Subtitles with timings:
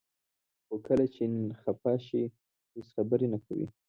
[0.65, 1.23] خو کله چې
[1.61, 2.23] خفه شي
[2.73, 3.67] هیڅ خبرې نه کوي.